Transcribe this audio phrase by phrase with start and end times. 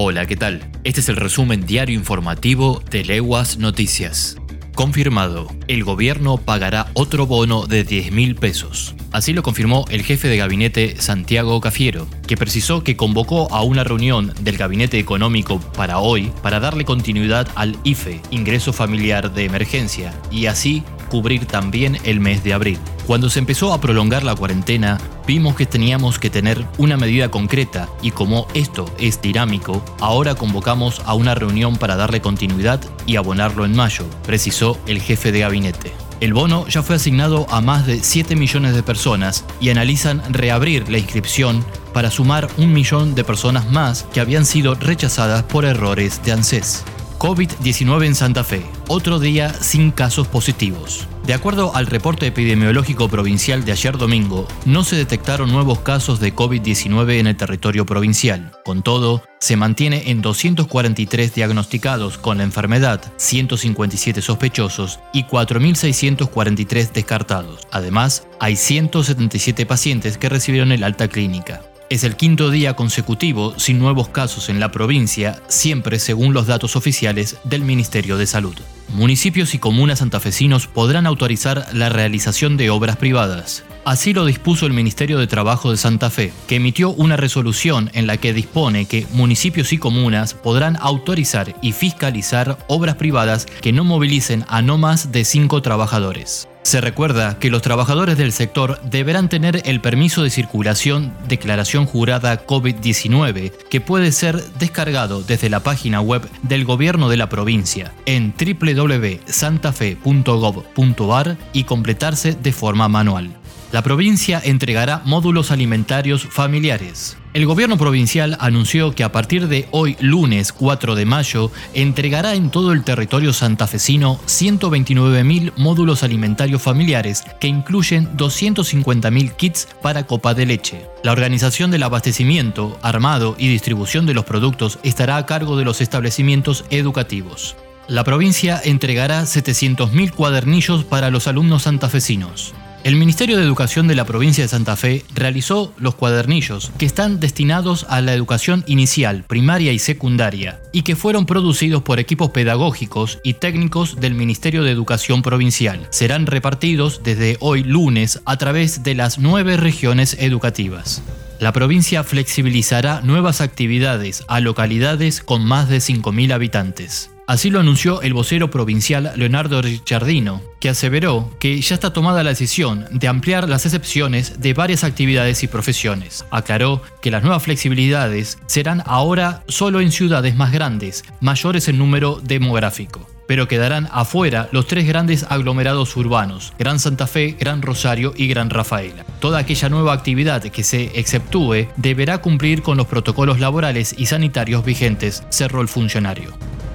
[0.00, 0.70] Hola, ¿qué tal?
[0.84, 4.36] Este es el resumen diario informativo de Leguas Noticias.
[4.76, 8.94] Confirmado, el gobierno pagará otro bono de 10 mil pesos.
[9.10, 13.82] Así lo confirmó el jefe de gabinete Santiago Cafiero, que precisó que convocó a una
[13.82, 20.14] reunión del gabinete económico para hoy para darle continuidad al IFE, ingreso familiar de emergencia,
[20.30, 22.78] y así cubrir también el mes de abril.
[23.06, 27.88] Cuando se empezó a prolongar la cuarentena, vimos que teníamos que tener una medida concreta
[28.02, 33.64] y como esto es dinámico, ahora convocamos a una reunión para darle continuidad y abonarlo
[33.64, 35.92] en mayo, precisó el jefe de gabinete.
[36.20, 40.90] El bono ya fue asignado a más de 7 millones de personas y analizan reabrir
[40.90, 41.64] la inscripción
[41.94, 46.84] para sumar un millón de personas más que habían sido rechazadas por errores de ANSES.
[47.18, 51.08] COVID-19 en Santa Fe, otro día sin casos positivos.
[51.26, 56.34] De acuerdo al reporte epidemiológico provincial de ayer domingo, no se detectaron nuevos casos de
[56.34, 58.52] COVID-19 en el territorio provincial.
[58.64, 67.66] Con todo, se mantiene en 243 diagnosticados con la enfermedad, 157 sospechosos y 4.643 descartados.
[67.72, 71.62] Además, hay 177 pacientes que recibieron el alta clínica.
[71.90, 76.76] Es el quinto día consecutivo sin nuevos casos en la provincia, siempre según los datos
[76.76, 78.54] oficiales del Ministerio de Salud.
[78.88, 83.64] Municipios y comunas santafesinos podrán autorizar la realización de obras privadas.
[83.88, 88.06] Así lo dispuso el Ministerio de Trabajo de Santa Fe, que emitió una resolución en
[88.06, 93.84] la que dispone que municipios y comunas podrán autorizar y fiscalizar obras privadas que no
[93.84, 96.50] movilicen a no más de cinco trabajadores.
[96.64, 102.46] Se recuerda que los trabajadores del sector deberán tener el permiso de circulación declaración jurada
[102.46, 108.34] COVID-19, que puede ser descargado desde la página web del gobierno de la provincia en
[108.38, 113.38] www.santafe.gov.ar y completarse de forma manual
[113.72, 117.16] la provincia entregará módulos alimentarios familiares.
[117.34, 122.50] El gobierno provincial anunció que a partir de hoy lunes 4 de mayo entregará en
[122.50, 130.46] todo el territorio santafesino 129.000 módulos alimentarios familiares que incluyen 250.000 kits para copa de
[130.46, 130.86] leche.
[131.04, 135.82] La organización del abastecimiento, armado y distribución de los productos estará a cargo de los
[135.82, 137.56] establecimientos educativos.
[137.88, 142.54] La provincia entregará 700.000 cuadernillos para los alumnos santafesinos.
[142.84, 147.18] El Ministerio de Educación de la provincia de Santa Fe realizó los cuadernillos que están
[147.18, 153.18] destinados a la educación inicial, primaria y secundaria y que fueron producidos por equipos pedagógicos
[153.24, 155.88] y técnicos del Ministerio de Educación Provincial.
[155.90, 161.02] Serán repartidos desde hoy lunes a través de las nueve regiones educativas.
[161.40, 167.10] La provincia flexibilizará nuevas actividades a localidades con más de 5.000 habitantes.
[167.28, 172.30] Así lo anunció el vocero provincial Leonardo Richardino, que aseveró que ya está tomada la
[172.30, 176.24] decisión de ampliar las excepciones de varias actividades y profesiones.
[176.30, 182.18] Aclaró que las nuevas flexibilidades serán ahora solo en ciudades más grandes, mayores en número
[182.24, 188.26] demográfico pero quedarán afuera los tres grandes aglomerados urbanos, Gran Santa Fe, Gran Rosario y
[188.26, 189.04] Gran Rafaela.
[189.20, 194.64] Toda aquella nueva actividad que se exceptúe deberá cumplir con los protocolos laborales y sanitarios
[194.64, 196.32] vigentes, cerró el funcionario.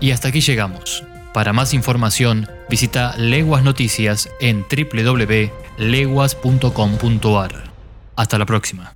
[0.00, 1.04] Y hasta aquí llegamos.
[1.32, 7.70] Para más información, visita Leguas Noticias en www.leguas.com.ar.
[8.16, 8.95] Hasta la próxima.